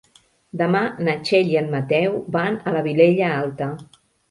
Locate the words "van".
2.39-2.59